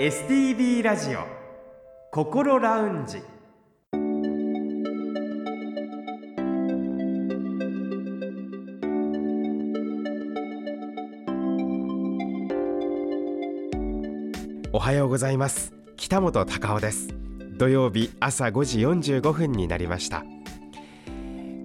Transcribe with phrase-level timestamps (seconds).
[0.00, 1.24] STB ラジオ
[2.12, 3.20] 心ラウンジ。
[14.72, 15.74] おはようございます。
[15.96, 17.08] 北本隆夫です。
[17.56, 18.64] 土曜日朝5
[19.02, 20.20] 時45分になりました。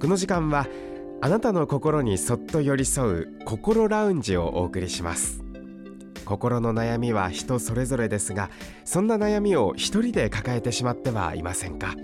[0.02, 0.66] この時間は
[1.22, 5.43] あなたの心にそっと寄り添う心ラウンジをお送りします。
[6.24, 8.50] 心の悩みは人それぞれですが
[8.86, 11.96] そんな悩みを一人で抱えてしまってはいませんか？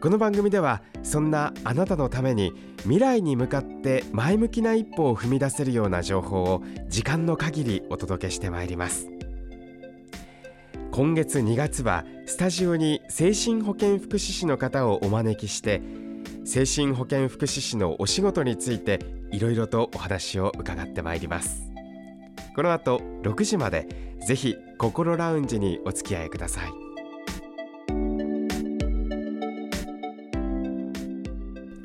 [0.00, 2.52] この番組ではそんなあなたのために
[2.82, 9.08] 未来に向かって前向きな一歩を踏み出せるような情報を時間の限りお届けしてまいります。
[10.92, 15.82] 今月2月はスタジオに精神保健福祉士の方をお招きして
[16.44, 19.00] 精神保健福祉士のお仕事について
[19.32, 21.65] いろいろとお話を伺ってまいります。
[22.56, 23.86] この後6時まで
[24.26, 26.72] ぜひ心ラウンジにお付き合いください。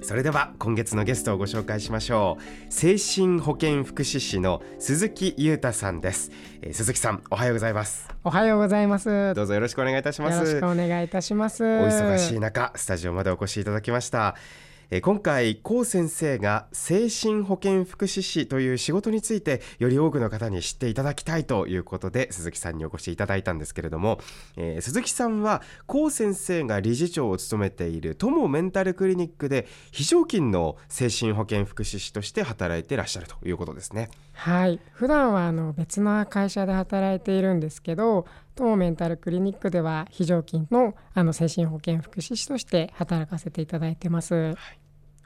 [0.02, 2.74] それでは今月のゲストをご紹介しましょう。
[2.74, 8.08] 精神保健福祉士の鈴木裕太さんです、えー、鈴木さんおはようございます。
[8.24, 9.34] おはようございます。
[9.34, 10.38] どうぞよろしくお願いいたします。
[10.38, 11.66] よろしくお願いいたします。
[11.66, 14.38] お忙しい中スタジオまでお越しいただきました。
[14.38, 24.20] え今回高先生が精神保健福祉士という仕事についてより多くの方に知っていただきたいということで鈴木さんにお越しいただいたんですけれども、
[24.58, 34.10] えー、鈴木さんは高先生が理事長を務めている友メンタルクリニックで非常勤の精神保健福祉士として働いていらっしゃるということですね。
[34.34, 44.34] はい普段はあの別の会社で働いているんですけど友メンタルクリニックでは非常勤のあの精神保健福祉士として働かせていただいてます。
[44.34, 44.81] はい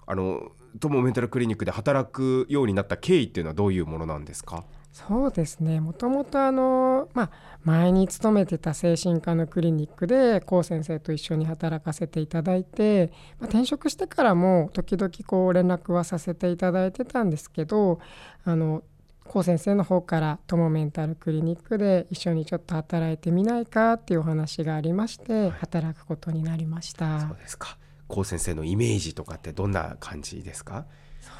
[0.07, 4.63] あの友メンタルクリニックで働くようになった経緯っていうのはどういうものなんですか？
[4.91, 5.81] そうですね。
[5.81, 7.31] もともとあの、まあ、
[7.65, 17.99] 前に勤めてた精神科のクリニックで高先生と一緒に働かせていただいて、まあ、転職してからも時々こう連絡はさせていただいてたんですけど
[18.45, 18.83] あの
[19.25, 27.19] 高先生の方から友メンタルクリニックで一緒にちょっと働いてみないかっていうお話がありまして働くことになりました。
[27.19, 30.85] そうですか高先生のイメージとかってどんな感じですか？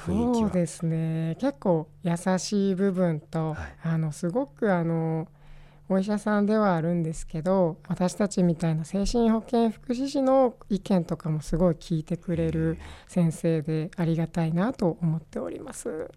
[0.05, 1.37] そうですね。
[1.39, 5.27] 結構優しい部分と、はい、あのすごくあの
[5.89, 16.09] お医者さんではあるんですけど私たちみたいな精神保健福祉士の意見とかもすごい聞いてくれる先生でありがたいなと思っております。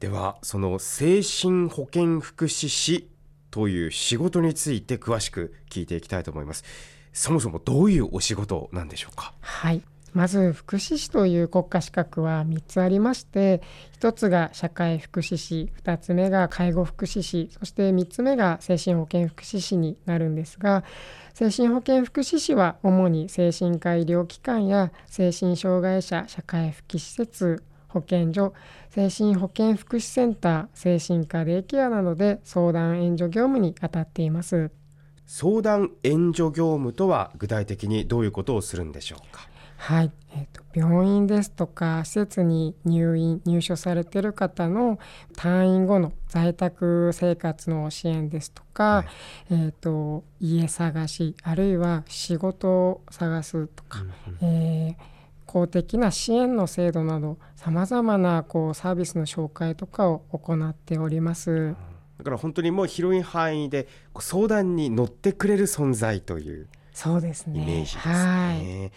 [0.00, 3.08] ではその精神保健福祉士
[3.50, 6.64] という仕事について詳しく聞いていきたいと思います
[7.12, 9.34] そもそもどういうお仕事なんでしょうか？
[9.40, 9.82] はい
[10.14, 13.62] まず福祉士という国家資格は3つありまして
[14.00, 20.84] 1つが社会福祉士2つ目が介護福祉士そして3つ目が精神保健福祉士になるんですが
[21.32, 28.52] 精神保健福祉士は主に精神科医療機関や精神障害者社会福祉施設保健所
[28.90, 34.70] 精神保健福祉センター精神科デイケアなどで相談援助業務に当たっています。
[35.34, 39.48] 相談援助業務とは具体的にどういうことをするんでしょうか？
[39.78, 44.98] はい、えーと、病院ですとか施設に入院入所されている方の
[45.34, 49.06] 退院後の在宅生活の支援ですとか、はい、
[49.52, 55.02] えーと、家探しあるいは仕事を探すとか、うんうん、えー、
[55.46, 61.50] 公的な支援の制度などさまざまなこうサービスの紹介とかを行っております。
[61.50, 61.76] うん
[62.22, 63.88] だから本当にもう広い範囲で
[64.20, 67.62] 相談に乗ってくれる存在というそうですね。
[67.62, 68.92] イメージですね。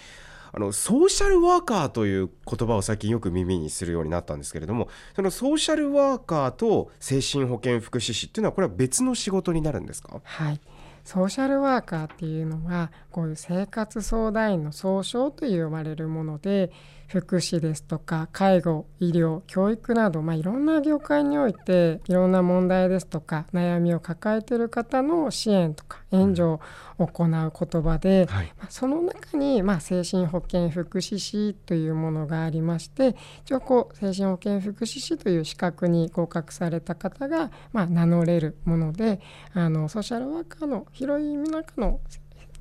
[0.53, 10.21] あのソーシャルワーカーという言葉を最近よく耳にするようになったんですけれどもそのソーシャルワーカーと精神保健福祉士っていうのはこれは別の仕事になるんですか？
[10.23, 10.61] はい。
[11.03, 16.71] ソーシャルワーカーっていうのはこういう生活相談員の総称と呼ばれるもので
[17.07, 26.59] 福祉ですとか介護医療教育など、まあ、いろんな業界においていろんな問題ですとか悩みを抱えている方の支援とか援助を
[26.97, 39.19] 行う言葉で、はい、まあ、その中に、まあ、精神保健福祉士というものがありまして一応こう精神保健福祉士という資格に合格された方が、まあ、名乗れるもので
[39.53, 41.99] あのソーシャルワーカーの広い意味の中の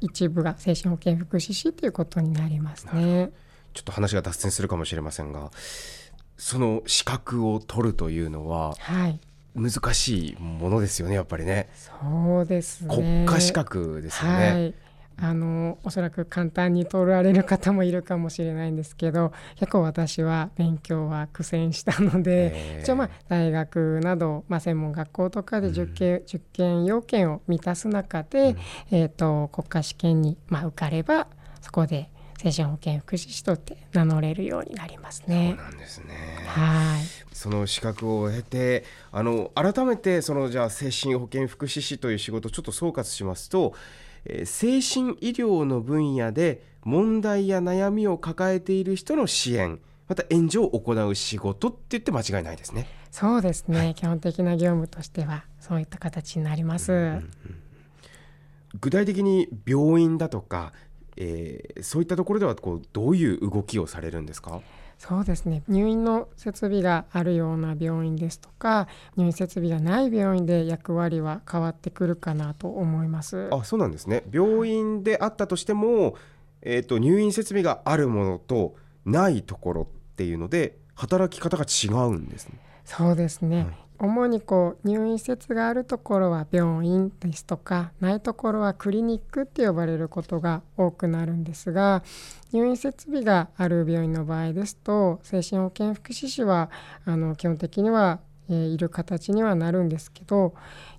[0.01, 3.31] 一部が精神保健福祉士ということになりますね。
[3.75, 5.51] ちょっと話が脱線するかもしれませんが
[6.37, 9.21] その資格を取るというのは、はい、
[9.55, 11.69] 難しいものですよねやっぱりね。
[11.75, 12.95] そうですね。
[12.95, 14.51] 国家資格ですよね。
[14.51, 14.75] はい。
[15.17, 28.57] あのおそらく簡単に取られる方もいるかもしれないんですけど結構私は勉強は苦戦したので一応まあ大学など、まあ、専門学校とかで受験,、受験要件を満たす中で、うん、
[28.91, 31.29] えーと、国家試験に、まあ、受かれば
[31.61, 35.55] そこで精神保健福祉士とって名乗れるようになりますね。
[35.57, 36.15] そうなんですね。
[36.47, 37.03] はい。
[37.33, 43.75] その資格を経て、あの改めてそのじゃあ精神保健福祉士という仕事をちょっと総括しますと、
[44.25, 52.87] え精神医療の分野で問題や悩みを抱えている人の支援また援助を行う仕事って言って間違いないですね。
[53.11, 56.93] そうですね、はい、基本的な業務としてはそういった形になります。
[56.93, 57.31] うんうんうん、
[58.81, 60.73] 具体的に病院だとか、
[61.17, 64.61] えー、そういったところではこうどういう動きをされるんですか？
[64.99, 65.63] そうですね。
[65.69, 73.49] 入院の設備があるような病院ですとか入院設備がない病院で役割は変わってくるかなと思います。
[73.53, 74.23] あそうなんですね。
[74.31, 76.17] 病院であったとしても、
[76.63, 82.59] えーと、入院設備があるものとないところっていうので働き方が違うんですね。
[82.85, 92.03] そうですね、はい主にこう入院施設があるところは病院ですとかないところはクリニックって呼ばれることが多くなるんですが
[92.53, 96.71] 入院設備がある病院の場合ですと精神保健福祉士は
[97.05, 100.55] あの基本的には、えー、いる形にはなるんですけど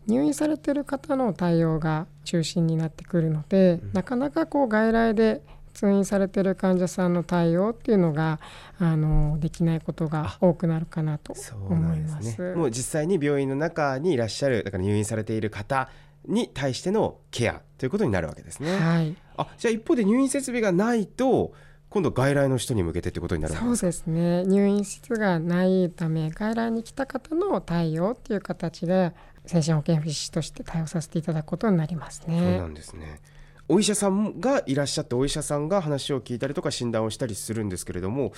[0.07, 5.41] 入院されてる方の対応が中心になってくるので、なかなかこう外来で
[5.75, 8.39] 通院されてる患者さんの対応っていうのが
[8.79, 12.41] あのできないことが多くなるかなと思います。
[12.41, 15.89] ね、もう実際に病院の中にいらっしゃるだから入院されている方
[16.25, 18.77] に対してのケアということになるわけですね。
[18.77, 21.53] はい、あじゃあ一方で入院設備がないと
[21.89, 29.13] 今度外来の人に向けてということになるそうですね入院室がないため外来に来た方の対応っていう形で
[29.45, 32.39] 精神保健福祉士として対応させていただくことになりますね。
[32.39, 33.21] そうなんですね
[33.67, 38.31] お医者さんがいらっしゃってお医者さんが話を聞いたりとか診断をしたりするんですけれども、はい、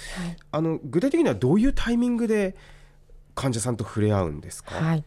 [0.51, 2.55] あの具体的にはどういうタイミングで
[3.35, 5.03] 患者さんと触れ合うんですか、はい、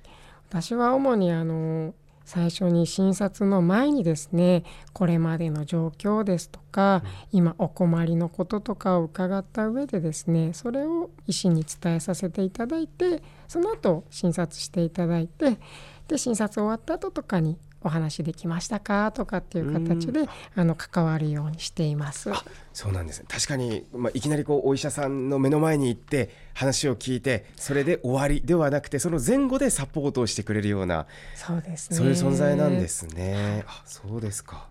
[0.48, 1.94] 私は主にあの
[2.24, 4.62] 最初に診察の前にですね
[4.92, 7.02] これまでの状況ですとか、
[7.32, 15.58] 今お困りのこととかを伺った上でですねそれを医師に伝えさせていただいてその後診察していただいて
[16.06, 22.30] で診察終わった後とかにお話できましたかとかっていう形であの関わるようにしています。
[22.72, 23.26] そうなんですね。
[23.28, 33.64] 確かに、まあ、いきなりこうお医者さんの目の前に行って話を聞いてそれで終わりではなくてその前後でサポートをしてくれるようなそうです、ね、そういう存在なんですね。
[33.66, 34.68] あそうですか。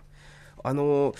[0.63, 1.13] あの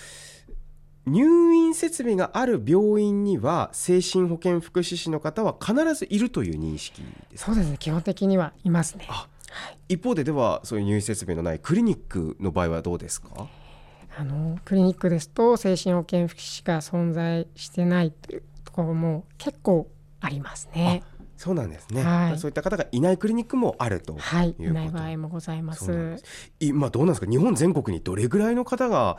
[1.06, 7.02] 入院設備がある病院には精神保健福祉士の方は必ずいるという認識
[7.34, 7.76] そうですね。
[7.78, 9.06] 基本的にはいますね。
[9.08, 9.26] あ
[9.88, 13.48] 一方でではそういう入院設備のないクリニックの場合はどうですか？
[14.18, 19.88] あのクリニックですと精神保健福祉士が存在してないというところも結構
[20.20, 21.02] ありますね。
[21.36, 26.22] そうなんですね、はい、そういった方がいないクリニックもあるとはい、いない場合もございます。
[26.60, 27.30] 今どうなんですか？
[27.30, 29.16] 日本全国にどれぐらいの方が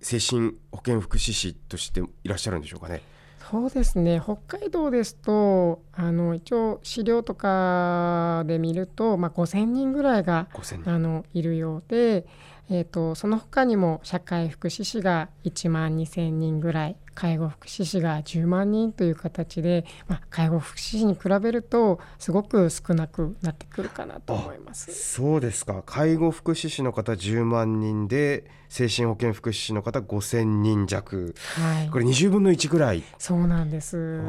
[0.00, 3.02] 精神保健福祉士としていらっしゃるんでしょうかね？
[3.38, 4.20] そうですね。
[4.22, 10.48] 北海道ですとあの一応資料とかで見ると、まあ、5,000人ぐらいが
[10.84, 12.26] あのいるようで、
[12.68, 24.92] えーと、その他にも社会福祉士が1万2,000人ぐらい介護福祉士が10万人という形で、まあ、介護福祉士に比べるとすごく少なくなってくるかなと思います。
[24.92, 25.82] そうですか。
[25.86, 33.02] 介護福祉士の方10万人で精神保健福祉士の方5,000人弱、はい、これ20分の1ぐらい。
[33.18, 34.20] そうなんです。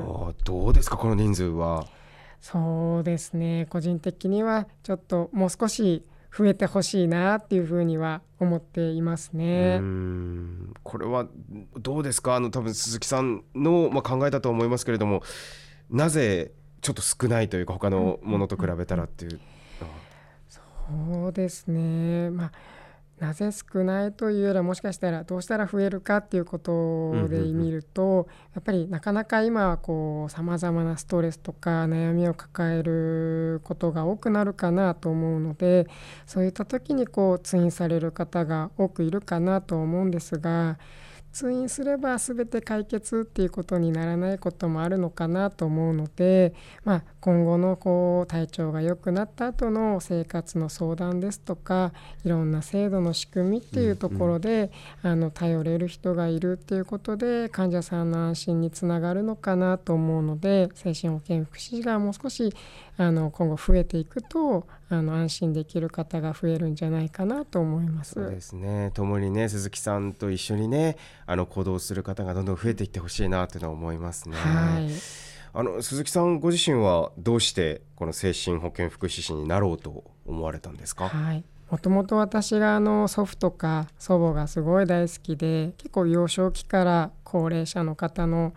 [0.46, 1.88] どうですかこの人数は。
[2.39, 3.65] そうですね。
[3.70, 6.06] 個人的にはちょっともう少し
[6.38, 9.82] 増えてほしいなっていうふうには思っていますね。
[10.84, 11.25] これは
[11.79, 12.36] どうですか？
[12.36, 15.24] あの多分鈴木さんの、まあ、考えだと思いますけれども
[15.89, 16.51] なぜ
[16.82, 19.39] ちょっと少ないというか他のものと比べたらっていう。
[20.48, 22.51] そうですね、まあ
[23.19, 35.88] なぜ少ないというよりはもしかしたらどうしたら増えるかっていうことで見るとやっぱりなかなか今はこうさまざまなストレスとか悩みを抱えることが多くなるかなと思うので
[36.27, 40.77] そういった時にこう通院される方が多くいるかなと思うんですが
[41.31, 46.53] 通院すれば全て解決っていうことにならないこともあるのかなと思うので、
[46.84, 51.91] まあ、今後のこう体調が良くなった後の生活の相談ですとか
[52.24, 54.72] いろんな制度の仕組みっていうところで、
[55.03, 62.53] うんうん、あの頼れる人がいるっていうことで患者さんの安心につながるのかなと思うので精神保健福祉がもう少し
[62.98, 68.13] あの今後増えていくとあの安心できる方が増えるんじゃないかなと思います。
[68.13, 74.38] そうですね共にね鈴木さんと一緒にねあの行動する方がどんどん増えていってほしいなというのは思いますね。
[74.38, 74.89] はい
[75.53, 88.53] あの鈴木さんご自身はどうしてこの精神保健福祉士になろうと思われたんですか、はいもともと私があの祖父とか祖母がすごい大好きで結構幼少期から高齢者の方の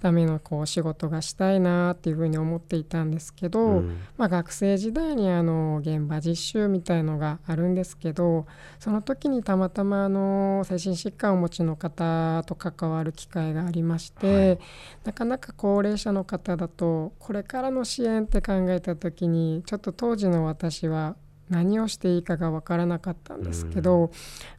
[0.00, 8.46] ためのこう仕事がしたいなっていうふうに思っていたんですけど、うん、まあ、学生時代にあの現場実習みたいのがあるんですけど
[8.78, 14.58] その時にたまたまあの精神疾患をお持ちの方と関わる機会がありまして、はい、
[15.04, 21.16] なかなか高齢者の方だとこれからの支援って考えた時にちょっと当時の私は
[21.50, 24.10] 何をしていいかが分からなかったんですけど、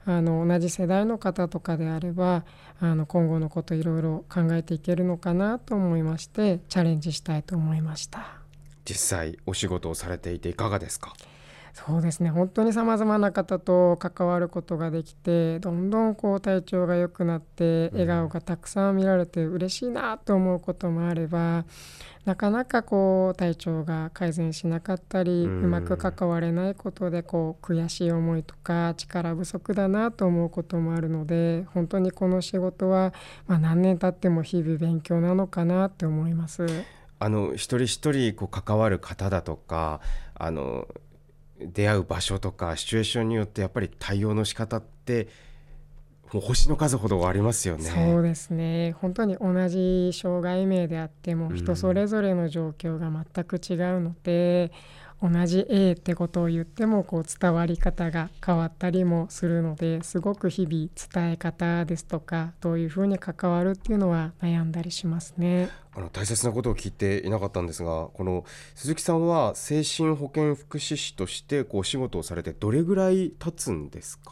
[0.06, 2.44] うん、あの同じ世代の方とかであれば
[2.80, 8.36] あの今後のこといろいろ考えていけるのかなと思いましてチャレンジしたいと思いました。
[8.86, 11.14] 実際お仕事をされていていかがですか？
[11.74, 12.30] そうですね。
[12.30, 21.66] 本当にさまざまな方と関わることができてどんどんこう体調が良くなって笑顔がたくさん見られて嬉しいなと思うこともあれば
[22.26, 33.14] なかなかこう体調が改善しなかったりうまく関われないことでこう悔しい思いとか力不足だなと思うこともあるので本当にこの仕事は
[33.48, 36.66] ま何年経っても日々勉強なのかなって思います。
[37.18, 40.02] あの一人一人こう関わる方だとか
[40.34, 40.88] あの
[41.74, 45.28] 出会う場所とかシチュエーションによってやっぱり対応の仕方って
[46.34, 47.84] もう星の数ほどありますよね。
[47.84, 54.72] そうですね本当に同じ障害名であっても人それぞれの状況が全く違うので、
[55.22, 65.70] 同じ A ってことを言ってもこう伝わり方が変わったりもするのですごく日々伝え方ですとかどういうふうに関わるっていうのは悩んだりしますね。
[65.94, 74.32] あの大切なことを聞いていなかったんですがこの鈴木さんは精神保健福祉士としてこう仕事をされてどれぐらい経つんですか？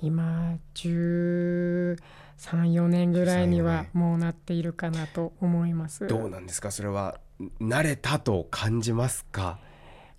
[0.00, 1.96] 今1
[2.38, 6.06] 3 4年ぐらいにはもうなっているかなと思います。
[6.08, 6.72] どうなんですか？
[6.72, 7.20] それは
[7.60, 9.58] 慣れたと感じますか？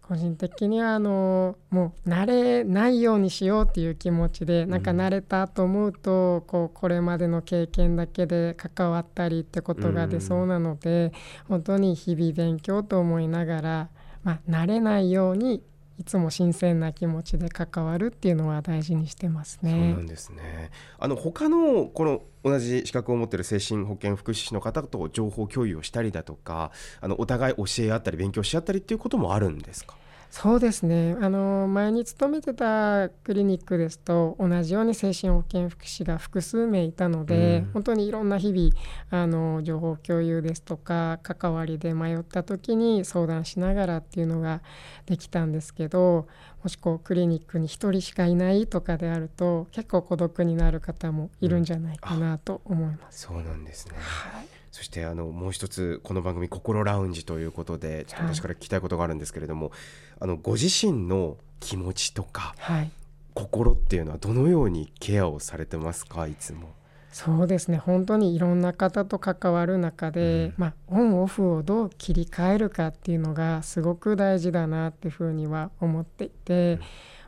[0.08, 11.12] 個人的にはあのもう慣れないようにしようっていう気持ちでなんか慣れたと思うと、こうこれまでの経験だけで関わったりってことが出そうなので、
[11.48, 13.90] 本当に日々勉強と思いながら、
[14.24, 15.64] まあ、慣れないように
[15.98, 19.72] いつも新鮮な気持ちで関わるっていうのは大事にしてますね。
[19.72, 20.72] そうなんですね。
[21.00, 26.72] あの他のこの同じ資格を持っている精神保健福祉士の方と情報共有をしたりだとか、
[27.02, 29.96] あのお互い教え合ったり勉強し合ったりっていうこともあるんですか？
[30.30, 31.16] そうですね。
[31.22, 38.70] あの前に勤めてたクリニックですと同じように精神保健福祉が複数名いたので、うん、本当にいろんな日々
[39.12, 44.62] あの情報共有ですとか関わりで迷った時に相談しながらっていうのが
[45.06, 46.28] できたんですけど
[46.64, 53.28] もしこうクリニックに1人しかいないとかであると結構孤独になる方もいるんじゃないかなと思います。
[53.30, 59.76] うん、そうなんですね、はいそしてあのもう一つこの番組「心ラウンジ」ということでちょっと私から聞きたいことがあるんですけれども、はい、
[60.20, 62.92] あのご自身の気持ちとか、はい、
[63.34, 66.28] 心っていうのはどのようにケアをされてますか？
[66.28, 66.74] いつも。
[67.14, 67.78] そうですね。
[67.78, 76.80] 本当にいろんな方と関わる中で、うん、まあ、オンオフをどう切り替えるかっていうのがすごく大事だなっていうふうには思っていて、うん、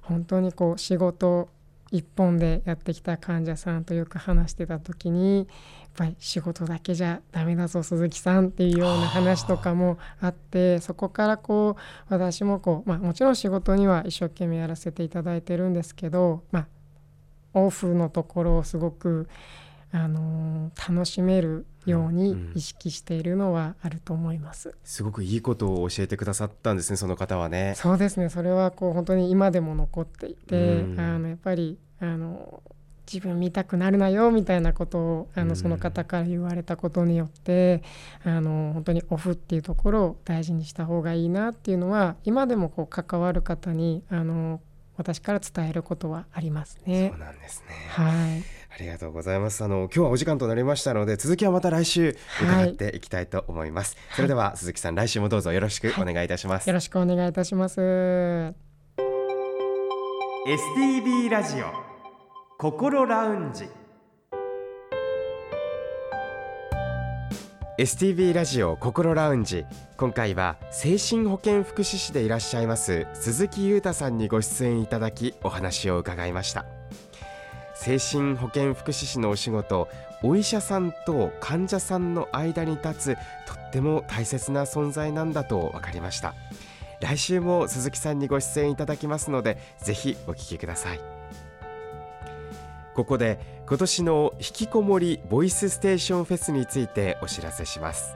[0.01, 1.47] 本当にこう仕事
[1.91, 5.47] 一本でやってきた患者さんとよく話してた時に
[5.97, 16.67] ぱり仕事だけじゃダメだぞ鈴木さんっていうような話とかもあってそこからこう私もこう、まあ、もちろん仕事には一生懸命やらせていただいてるんですけど、まあ、
[17.55, 19.27] オフのところをすごく
[19.91, 27.73] あのー、楽しめるように意識しているのはあると思います、うんうん、すごくいいことを教えてくださったんですねその方はね。
[27.75, 28.29] そうですね。
[28.29, 32.61] それはこう本当に今でも残っていて、うん、あのやっぱりあの
[33.11, 37.81] 自分見たくなるなよみたいなことをあのその方から言われたことによって
[38.23, 44.59] あの本当にオフっていうところを大事にした方がいいなっていうのは今でもこう関わる方にあの
[44.97, 47.09] 私から伝えることはありますね。
[47.11, 47.75] そうなんですね。
[47.89, 48.43] はい。
[48.69, 49.63] ありがとうございます。
[49.63, 53.95] あの今日はお時間となりましたので続きはまた来週伺っていきたいと思います。
[54.09, 56.63] はい、それでは鈴木さん来週もどうぞよろしくお願いいたします。
[56.63, 57.79] はい、よろしくお願いいたします。
[60.47, 61.86] STB ラジオ
[62.59, 63.69] 心ラウンジ。
[67.77, 69.63] STV ラジオ心ラウンジ。
[69.95, 76.65] 今回は精神保健福祉士でいらっしゃいます鈴木裕太さんにご出演いただきお話を伺いました。
[77.75, 79.87] 精神保健福祉士のお仕事
[80.23, 86.33] お医者さんと患者さんの間に立つとっても大切な存在なんだと分かりました。
[87.01, 90.99] 来週も鈴木さんにご出演いただきますのでぜひお聞きください。
[92.97, 93.37] ここで
[93.69, 98.15] 今年の引きこもりボイスステーションフェスについてお知らせします。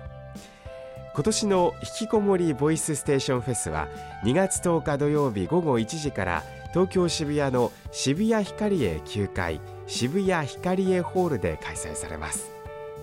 [1.14, 3.88] 今年の引きこもりボイスステーションフェスは
[4.24, 12.50] 2月10日土曜日午後1時から東京渋谷の渋谷ヒカリエ9階渋谷ヒカリエホールで開催されます。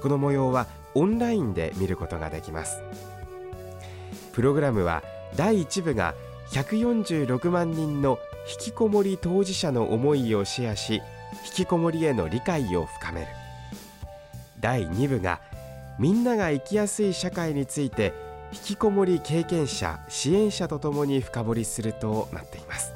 [0.03, 0.67] この模様は
[0.97, 2.83] オンラインで見ることができます。
[4.33, 5.05] プログラムは
[5.37, 6.17] 第1部が
[6.51, 8.19] 146万人の
[8.51, 11.03] 引きこもり当事者の思いをシェアし
[11.47, 13.27] 引きこもりへの理解を深める。
[14.61, 15.41] 第2部が
[15.99, 18.13] みんなが生きやすい社会について
[18.53, 22.93] 引きこもり経験者支援者とともに深掘りするとなっています。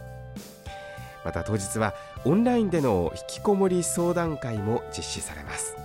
[1.25, 5.77] また当日はオンラインでの引きこもり相談会も実施されます。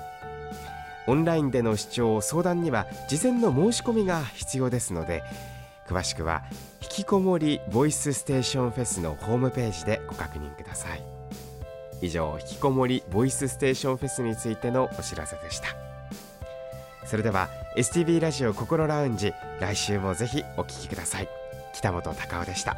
[1.07, 5.23] オンラインでの視聴相談には事前の申し込みが必要ですので
[5.87, 6.43] 詳しくは
[6.81, 11.16] 引きこもりボイスステーションフェスのホームページでご確認ください。
[12.01, 15.67] 以上引きこもりボイスステーションフェスについてのお知らせでした。
[17.05, 21.29] それでは STB ラジオ心ラウンジ来週もぜひお聞きください。
[21.73, 22.75] 北本隆夫でした。